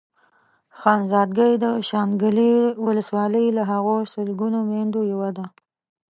خانزادګۍ 0.79 1.53
د 1.63 1.65
شانګلې 1.89 2.53
ولسوالۍ 2.85 3.45
له 3.57 3.63
هغو 3.71 3.97
سلګونو 4.13 4.59
ميندو 4.69 5.01
يوه 5.11 5.29
ده. 5.37 5.45